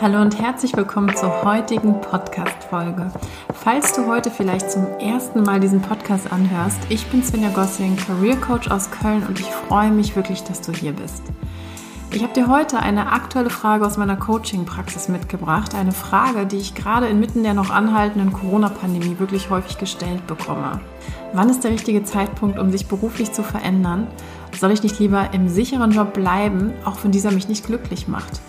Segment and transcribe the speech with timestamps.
[0.00, 3.12] Hallo und herzlich willkommen zur heutigen Podcast-Folge.
[3.54, 8.36] Falls du heute vielleicht zum ersten Mal diesen Podcast anhörst, ich bin Svenja Gossing, Career
[8.36, 11.22] Coach aus Köln und ich freue mich wirklich, dass du hier bist.
[12.10, 15.76] Ich habe dir heute eine aktuelle Frage aus meiner Coaching-Praxis mitgebracht.
[15.76, 20.80] Eine Frage, die ich gerade inmitten der noch anhaltenden Corona-Pandemie wirklich häufig gestellt bekomme.
[21.32, 24.08] Wann ist der richtige Zeitpunkt, um sich beruflich zu verändern?
[24.58, 28.40] Soll ich nicht lieber im sicheren Job bleiben, auch wenn dieser mich nicht glücklich macht?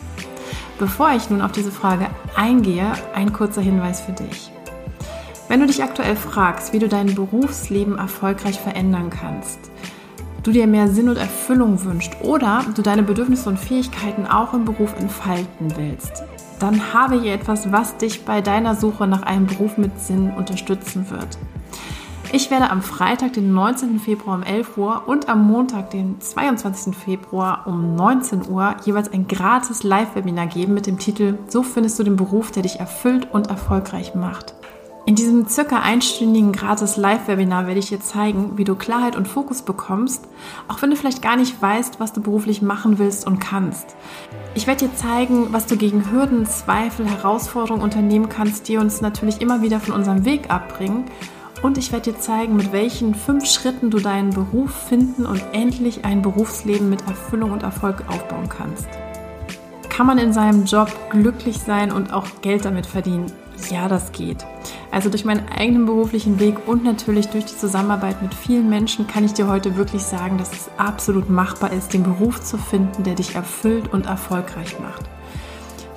[0.77, 4.52] Bevor ich nun auf diese Frage eingehe, ein kurzer Hinweis für dich.
[5.48, 9.59] Wenn du dich aktuell fragst, wie du dein Berufsleben erfolgreich verändern kannst,
[10.43, 14.65] du dir mehr Sinn und Erfüllung wünschst oder du deine Bedürfnisse und Fähigkeiten auch im
[14.65, 16.23] Beruf entfalten willst,
[16.59, 21.09] dann habe ich etwas, was dich bei deiner Suche nach einem Beruf mit Sinn unterstützen
[21.09, 21.37] wird.
[22.35, 23.98] Ich werde am Freitag, den 19.
[23.98, 26.93] Februar um 11 Uhr und am Montag, den 22.
[26.93, 32.04] Februar um 19 Uhr jeweils ein gratis Live-Webinar geben mit dem Titel So findest du
[32.04, 34.54] den Beruf, der dich erfüllt und erfolgreich macht.
[35.05, 39.62] In diesem circa einstündigen gratis Live-Webinar werde ich dir zeigen, wie du Klarheit und Fokus
[39.62, 40.27] bekommst,
[40.68, 43.96] auch wenn du vielleicht gar nicht weißt, was du beruflich machen willst und kannst.
[44.55, 49.40] Ich werde dir zeigen, was du gegen Hürden, Zweifel, Herausforderungen unternehmen kannst, die uns natürlich
[49.40, 51.05] immer wieder von unserem Weg abbringen.
[51.61, 56.05] Und ich werde dir zeigen, mit welchen fünf Schritten du deinen Beruf finden und endlich
[56.05, 58.87] ein Berufsleben mit Erfüllung und Erfolg aufbauen kannst.
[59.89, 63.31] Kann man in seinem Job glücklich sein und auch Geld damit verdienen?
[63.70, 64.45] Ja, das geht.
[64.91, 69.23] Also durch meinen eigenen beruflichen Weg und natürlich durch die Zusammenarbeit mit vielen Menschen kann
[69.23, 73.16] ich dir heute wirklich sagen, dass es absolut machbar ist, den Beruf zu finden, der
[73.16, 75.09] dich erfüllt und erfolgreich macht.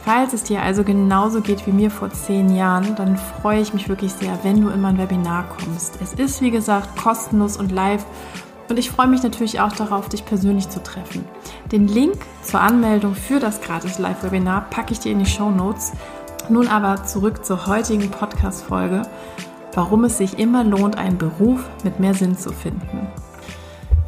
[0.09, 3.91] Falls es dir also genauso geht wie mir vor zehn Jahren, dann freue ich mich
[3.91, 5.98] wirklich sehr, wenn du in mein Webinar kommst.
[6.00, 8.06] Es ist, wie gesagt, kostenlos und live
[8.70, 11.27] und ich freue mich natürlich auch darauf, dich persönlich zu treffen.
[11.73, 15.92] Den Link zur Anmeldung für das gratis Live-Webinar packe ich dir in die Show Notes.
[16.48, 19.03] Nun aber zurück zur heutigen Podcast-Folge,
[19.75, 23.09] warum es sich immer lohnt, einen Beruf mit mehr Sinn zu finden.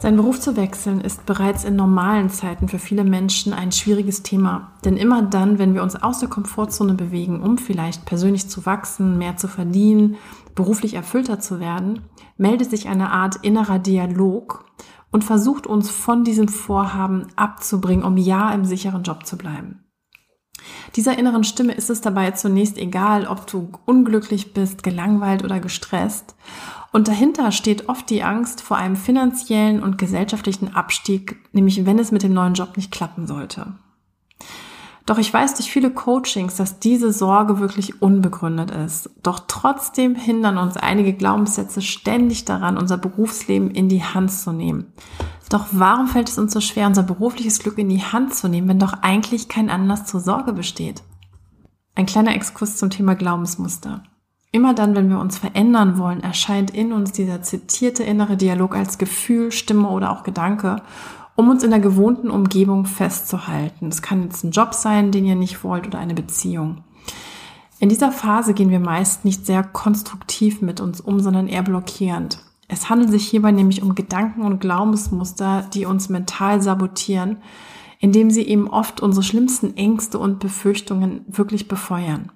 [0.00, 4.72] Sein Beruf zu wechseln ist bereits in normalen Zeiten für viele Menschen ein schwieriges Thema.
[4.82, 9.18] Denn immer dann, wenn wir uns aus der Komfortzone bewegen, um vielleicht persönlich zu wachsen,
[9.18, 10.16] mehr zu verdienen,
[10.54, 12.00] beruflich erfüllter zu werden,
[12.38, 14.64] meldet sich eine Art innerer Dialog
[15.10, 19.84] und versucht uns von diesem Vorhaben abzubringen, um ja im sicheren Job zu bleiben.
[20.96, 26.34] Dieser inneren Stimme ist es dabei zunächst egal, ob du unglücklich bist, gelangweilt oder gestresst.
[26.92, 32.10] Und dahinter steht oft die Angst vor einem finanziellen und gesellschaftlichen Abstieg, nämlich wenn es
[32.10, 33.74] mit dem neuen Job nicht klappen sollte.
[35.10, 39.10] Doch ich weiß durch viele Coachings, dass diese Sorge wirklich unbegründet ist.
[39.24, 44.92] Doch trotzdem hindern uns einige Glaubenssätze ständig daran, unser Berufsleben in die Hand zu nehmen.
[45.48, 48.68] Doch warum fällt es uns so schwer, unser berufliches Glück in die Hand zu nehmen,
[48.68, 51.02] wenn doch eigentlich kein Anlass zur Sorge besteht?
[51.96, 54.04] Ein kleiner Exkurs zum Thema Glaubensmuster.
[54.52, 58.96] Immer dann, wenn wir uns verändern wollen, erscheint in uns dieser zitierte innere Dialog als
[58.96, 60.82] Gefühl, Stimme oder auch Gedanke,
[61.40, 63.88] um uns in der gewohnten Umgebung festzuhalten.
[63.88, 66.84] Es kann jetzt ein Job sein, den ihr nicht wollt oder eine Beziehung.
[67.78, 72.40] In dieser Phase gehen wir meist nicht sehr konstruktiv mit uns um, sondern eher blockierend.
[72.68, 77.38] Es handelt sich hierbei nämlich um Gedanken und Glaubensmuster, die uns mental sabotieren,
[78.00, 82.30] indem sie eben oft unsere schlimmsten Ängste und Befürchtungen wirklich befeuern.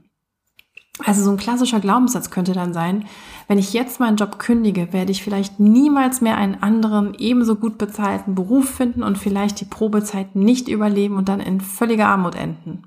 [1.00, 3.06] Also so ein klassischer Glaubenssatz könnte dann sein,
[3.49, 7.78] wenn ich jetzt meinen Job kündige, werde ich vielleicht niemals mehr einen anderen ebenso gut
[7.78, 12.84] bezahlten Beruf finden und vielleicht die Probezeit nicht überleben und dann in völliger Armut enden.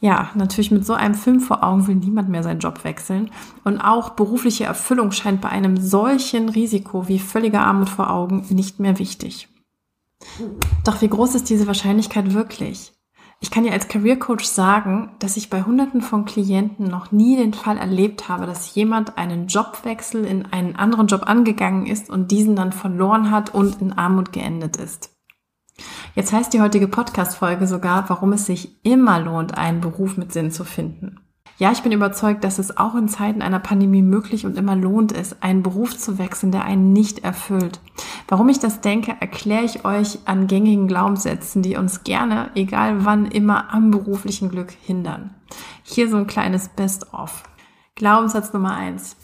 [0.00, 3.30] Ja, natürlich mit so einem Film vor Augen will niemand mehr seinen Job wechseln.
[3.64, 8.78] Und auch berufliche Erfüllung scheint bei einem solchen Risiko wie völliger Armut vor Augen nicht
[8.78, 9.48] mehr wichtig.
[10.84, 12.92] Doch wie groß ist diese Wahrscheinlichkeit wirklich?
[13.40, 17.36] Ich kann dir als Career Coach sagen, dass ich bei hunderten von Klienten noch nie
[17.36, 22.32] den Fall erlebt habe, dass jemand einen Jobwechsel in einen anderen Job angegangen ist und
[22.32, 25.14] diesen dann verloren hat und in Armut geendet ist.
[26.16, 30.50] Jetzt heißt die heutige Podcast-Folge sogar, warum es sich immer lohnt, einen Beruf mit Sinn
[30.50, 31.20] zu finden.
[31.58, 35.10] Ja, ich bin überzeugt, dass es auch in Zeiten einer Pandemie möglich und immer lohnt
[35.10, 37.80] ist, einen Beruf zu wechseln, der einen nicht erfüllt.
[38.28, 43.26] Warum ich das denke, erkläre ich euch an gängigen Glaubenssätzen, die uns gerne, egal wann,
[43.26, 45.34] immer am beruflichen Glück hindern.
[45.82, 47.42] Hier so ein kleines Best-of.
[47.96, 49.16] Glaubenssatz Nummer eins: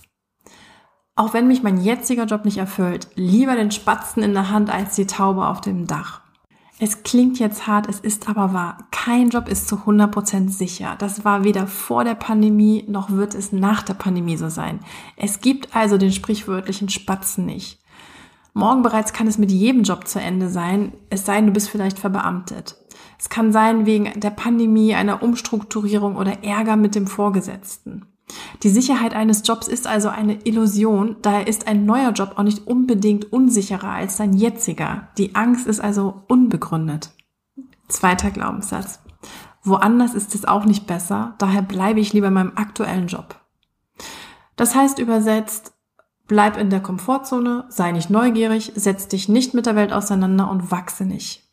[1.14, 4.96] Auch wenn mich mein jetziger Job nicht erfüllt, lieber den Spatzen in der Hand als
[4.96, 6.23] die Taube auf dem Dach.
[6.80, 8.78] Es klingt jetzt hart, es ist aber wahr.
[8.90, 10.96] Kein Job ist zu 100% sicher.
[10.98, 14.80] Das war weder vor der Pandemie noch wird es nach der Pandemie so sein.
[15.16, 17.80] Es gibt also den sprichwörtlichen Spatzen nicht.
[18.54, 21.68] Morgen bereits kann es mit jedem Job zu Ende sein, es sei denn, du bist
[21.68, 22.76] vielleicht verbeamtet.
[23.18, 28.06] Es kann sein wegen der Pandemie, einer Umstrukturierung oder Ärger mit dem Vorgesetzten.
[28.62, 32.66] Die Sicherheit eines Jobs ist also eine Illusion, daher ist ein neuer Job auch nicht
[32.66, 35.08] unbedingt unsicherer als sein jetziger.
[35.18, 37.10] Die Angst ist also unbegründet.
[37.88, 39.00] Zweiter Glaubenssatz.
[39.62, 43.40] Woanders ist es auch nicht besser, daher bleibe ich lieber in meinem aktuellen Job.
[44.56, 45.72] Das heißt übersetzt,
[46.26, 50.70] bleib in der Komfortzone, sei nicht neugierig, setz dich nicht mit der Welt auseinander und
[50.70, 51.48] wachse nicht.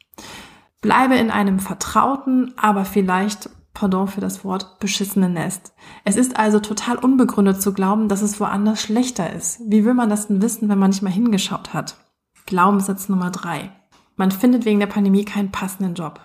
[0.81, 5.73] Bleibe in einem vertrauten, aber vielleicht, pardon für das Wort, beschissenen Nest.
[6.03, 9.61] Es ist also total unbegründet zu glauben, dass es woanders schlechter ist.
[9.65, 11.97] Wie will man das denn wissen, wenn man nicht mal hingeschaut hat?
[12.45, 13.71] Glaubenssatz Nummer drei.
[14.17, 16.19] Man findet wegen der Pandemie keinen passenden Job.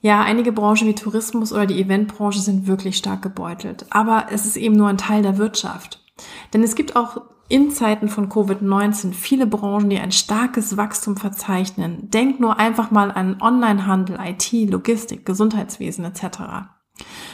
[0.00, 3.86] Ja, einige Branchen wie Tourismus oder die Eventbranche sind wirklich stark gebeutelt.
[3.90, 6.04] Aber es ist eben nur ein Teil der Wirtschaft.
[6.52, 12.10] Denn es gibt auch in Zeiten von Covid-19 viele Branchen, die ein starkes Wachstum verzeichnen.
[12.10, 16.68] Denk nur einfach mal an Onlinehandel, IT, Logistik, Gesundheitswesen etc.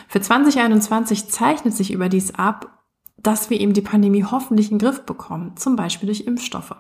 [0.08, 2.84] Für 2021 zeichnet sich überdies ab,
[3.16, 6.76] dass wir eben die Pandemie hoffentlich in den Griff bekommen, zum Beispiel durch Impfstoffe.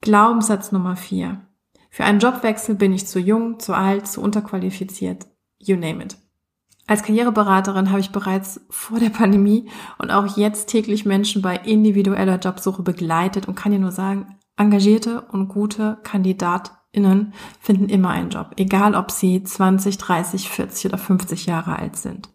[0.00, 1.40] Glaubenssatz Nummer 4.
[1.90, 5.26] Für einen Jobwechsel bin ich zu jung, zu alt, zu unterqualifiziert.
[5.58, 6.16] You name it.
[6.86, 12.38] Als Karriereberaterin habe ich bereits vor der Pandemie und auch jetzt täglich Menschen bei individueller
[12.38, 15.98] Jobsuche begleitet und kann dir nur sagen, engagierte und gute
[16.94, 21.96] KandidatInnen finden immer einen Job, egal ob sie 20, 30, 40 oder 50 Jahre alt
[21.96, 22.28] sind.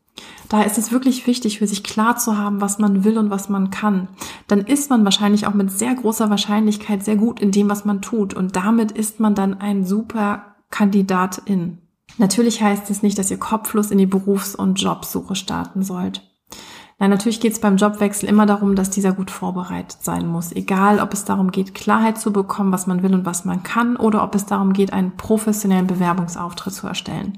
[0.50, 3.50] Daher ist es wirklich wichtig, für sich klar zu haben, was man will und was
[3.50, 4.08] man kann.
[4.48, 8.02] Dann ist man wahrscheinlich auch mit sehr großer Wahrscheinlichkeit sehr gut in dem, was man
[8.02, 8.34] tut.
[8.34, 11.80] Und damit ist man dann ein super Kandidatin.
[12.18, 16.27] Natürlich heißt es nicht, dass ihr kopflos in die Berufs- und Jobsuche starten sollt.
[17.00, 20.52] Nein, natürlich geht es beim Jobwechsel immer darum, dass dieser gut vorbereitet sein muss.
[20.52, 23.98] Egal, ob es darum geht, Klarheit zu bekommen, was man will und was man kann,
[23.98, 27.38] oder ob es darum geht, einen professionellen Bewerbungsauftritt zu erstellen.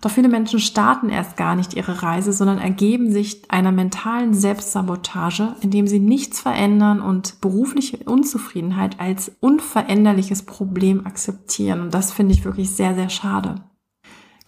[0.00, 5.56] Doch viele Menschen starten erst gar nicht ihre Reise, sondern ergeben sich einer mentalen Selbstsabotage,
[5.60, 11.80] indem sie nichts verändern und berufliche Unzufriedenheit als unveränderliches Problem akzeptieren.
[11.80, 13.56] Und das finde ich wirklich sehr, sehr schade.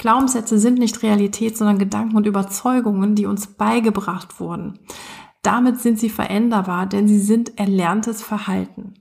[0.01, 4.79] Glaubenssätze sind nicht Realität, sondern Gedanken und Überzeugungen, die uns beigebracht wurden.
[5.43, 8.95] Damit sind sie veränderbar, denn sie sind erlerntes Verhalten.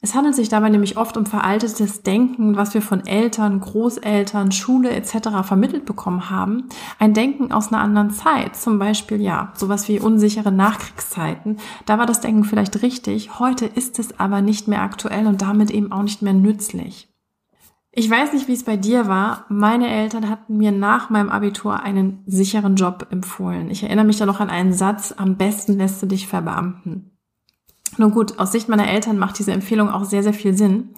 [0.00, 4.90] Es handelt sich dabei nämlich oft um veraltetes Denken, was wir von Eltern, Großeltern, Schule
[4.90, 5.28] etc.
[5.44, 6.68] vermittelt bekommen haben.
[6.98, 11.58] Ein Denken aus einer anderen Zeit, zum Beispiel ja, sowas wie unsichere Nachkriegszeiten.
[11.86, 15.70] Da war das Denken vielleicht richtig, heute ist es aber nicht mehr aktuell und damit
[15.70, 17.13] eben auch nicht mehr nützlich.
[17.96, 19.44] Ich weiß nicht, wie es bei dir war.
[19.48, 23.70] Meine Eltern hatten mir nach meinem Abitur einen sicheren Job empfohlen.
[23.70, 27.12] Ich erinnere mich da noch an einen Satz, am besten lässt du dich verbeamten.
[27.96, 30.88] Nun gut, aus Sicht meiner Eltern macht diese Empfehlung auch sehr, sehr viel Sinn.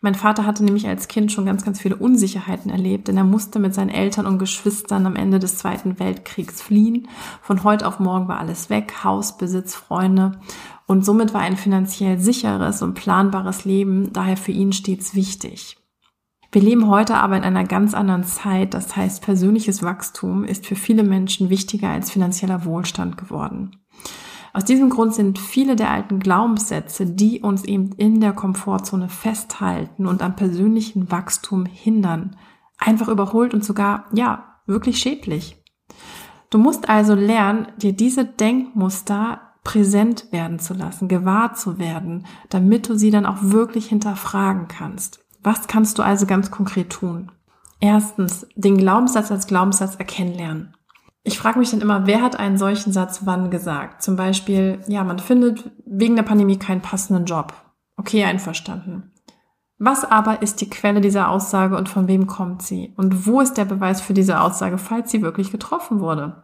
[0.00, 3.58] Mein Vater hatte nämlich als Kind schon ganz, ganz viele Unsicherheiten erlebt, denn er musste
[3.58, 7.08] mit seinen Eltern und Geschwistern am Ende des Zweiten Weltkriegs fliehen.
[7.42, 10.38] Von heute auf morgen war alles weg, Haus, Besitz, Freunde.
[10.86, 15.78] Und somit war ein finanziell sicheres und planbares Leben daher für ihn stets wichtig.
[16.54, 18.74] Wir leben heute aber in einer ganz anderen Zeit.
[18.74, 23.84] Das heißt, persönliches Wachstum ist für viele Menschen wichtiger als finanzieller Wohlstand geworden.
[24.52, 30.06] Aus diesem Grund sind viele der alten Glaubenssätze, die uns eben in der Komfortzone festhalten
[30.06, 32.36] und am persönlichen Wachstum hindern,
[32.78, 35.60] einfach überholt und sogar, ja, wirklich schädlich.
[36.50, 42.88] Du musst also lernen, dir diese Denkmuster präsent werden zu lassen, gewahr zu werden, damit
[42.88, 45.23] du sie dann auch wirklich hinterfragen kannst.
[45.44, 47.30] Was kannst du also ganz konkret tun?
[47.78, 50.74] Erstens, den Glaubenssatz als Glaubenssatz erkennen lernen.
[51.22, 54.02] Ich frage mich dann immer, wer hat einen solchen Satz wann gesagt?
[54.02, 57.52] Zum Beispiel, ja, man findet wegen der Pandemie keinen passenden Job.
[57.96, 59.12] Okay, einverstanden.
[59.78, 62.94] Was aber ist die Quelle dieser Aussage und von wem kommt sie?
[62.96, 66.43] Und wo ist der Beweis für diese Aussage, falls sie wirklich getroffen wurde?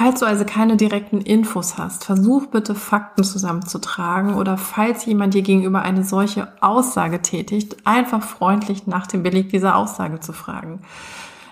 [0.00, 5.42] Falls du also keine direkten Infos hast, versuch bitte Fakten zusammenzutragen oder falls jemand dir
[5.42, 10.80] gegenüber eine solche Aussage tätigt, einfach freundlich nach dem Beleg dieser Aussage zu fragen.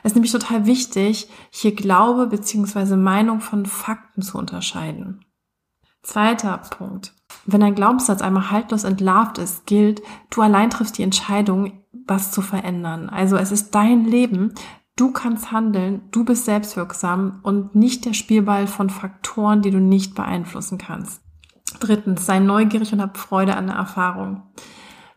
[0.03, 2.97] Es ist nämlich total wichtig, hier Glaube bzw.
[2.97, 5.27] Meinung von Fakten zu unterscheiden.
[6.03, 7.13] Zweiter Punkt.
[7.45, 10.01] Wenn ein Glaubenssatz einmal haltlos entlarvt ist, gilt,
[10.31, 13.11] du allein triffst die Entscheidung, was zu verändern.
[13.11, 14.55] Also es ist dein Leben,
[14.99, 20.15] du kannst handeln, du bist selbstwirksam und nicht der Spielball von Faktoren, die du nicht
[20.15, 21.23] beeinflussen kannst.
[21.81, 24.43] Drittens, sei neugierig und hab Freude an der Erfahrung.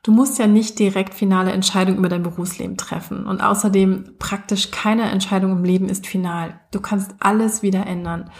[0.04, 3.26] Du musst ja nicht direkt finale Entscheidungen über dein Berufsleben treffen.
[3.26, 6.60] Und außerdem praktisch keine Entscheidung im Leben ist final.
[6.72, 8.32] Du kannst alles wieder ändern.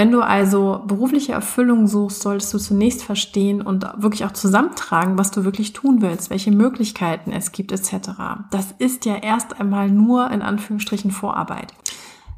[0.00, 5.30] Wenn du also berufliche Erfüllung suchst, solltest du zunächst verstehen und wirklich auch zusammentragen, was
[5.30, 8.12] du wirklich tun willst, welche Möglichkeiten es gibt etc.
[8.50, 11.74] Das ist ja erst einmal nur in Anführungsstrichen Vorarbeit.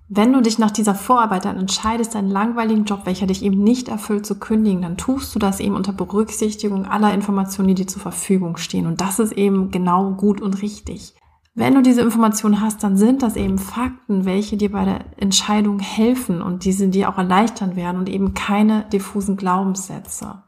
[0.09, 3.87] Wenn du dich nach dieser Vorarbeit dann entscheidest, einen langweiligen Job, welcher dich eben nicht
[3.87, 8.03] erfüllt, zu kündigen, dann tust du das eben unter Berücksichtigung aller Informationen, die dir zur
[8.03, 8.89] Verfügung stehen.
[8.89, 11.15] Und das ist eben genau gut und richtig.
[11.55, 15.81] Wenn du diese Informationen hast, dann sind das eben Fakten, welche dir bei der Entscheidung
[15.81, 20.43] helfen und diese dir auch erleichtern werden und eben keine diffusen Glaubenssätze.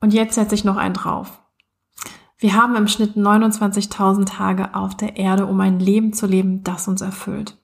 [0.00, 1.40] Und jetzt setze ich noch einen drauf.
[2.36, 6.86] Wir haben im Schnitt 29.000 Tage auf der Erde, um ein Leben zu leben, das
[6.86, 7.58] uns erfüllt.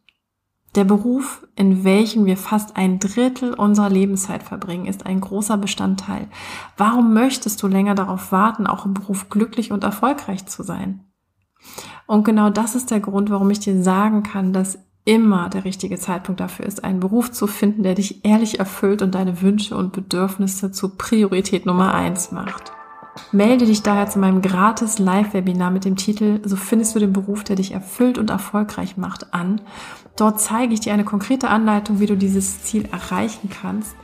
[0.74, 6.28] Der Beruf, in welchem wir fast ein Drittel unserer Lebenszeit verbringen, ist ein großer Bestandteil.
[6.76, 11.00] Warum möchtest du länger darauf warten, auch im Beruf glücklich und erfolgreich zu sein?
[12.06, 15.98] Und genau das ist der Grund, warum ich dir sagen kann, dass immer der richtige
[15.98, 19.92] Zeitpunkt dafür ist, einen Beruf zu finden, der dich ehrlich erfüllt und deine Wünsche und
[19.92, 22.72] Bedürfnisse zur Priorität Nummer eins macht.
[23.32, 27.44] Melde dich daher zu meinem gratis Live-Webinar mit dem Titel So findest du den Beruf,
[27.44, 29.60] der dich erfüllt und erfolgreich macht an.
[30.16, 33.96] Dort zeige ich dir eine konkrete Anleitung, wie du dieses Ziel erreichen kannst.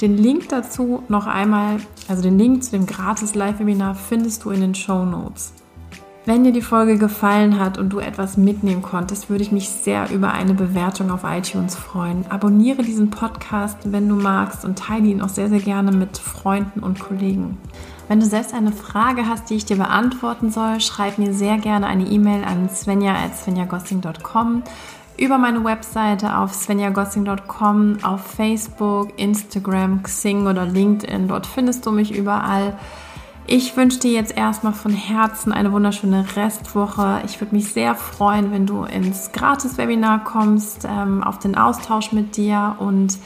[0.00, 4.60] Den Link dazu noch einmal, also den Link zu dem gratis Live-Webinar findest du in
[4.60, 5.54] den Show Notes.
[6.28, 10.10] Wenn dir die Folge gefallen hat und du etwas mitnehmen konntest, würde ich mich sehr
[10.10, 12.26] über eine Bewertung auf iTunes freuen.
[12.28, 16.80] Abonniere diesen Podcast, wenn du magst und teile ihn auch sehr, sehr gerne mit Freunden
[16.80, 17.56] und Kollegen.
[18.08, 21.86] Wenn du selbst eine Frage hast, die ich dir beantworten soll, schreib mir sehr gerne
[21.86, 24.64] eine E-Mail an svenja.svenjagossing.com
[25.16, 31.26] über meine Webseite auf svenjagossing.com, auf Facebook, Instagram, Xing oder LinkedIn.
[31.26, 32.74] Dort findest du mich überall.
[33.50, 37.22] Ich wünsche dir jetzt erstmal von Herzen eine wunderschöne Restwoche.
[37.24, 42.36] Ich würde mich sehr freuen, wenn du ins Gratis-Webinar kommst, ähm, auf den Austausch mit
[42.36, 43.16] dir und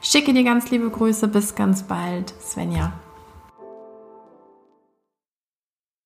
[0.00, 1.26] schicke dir ganz liebe Grüße.
[1.26, 2.92] Bis ganz bald, Svenja.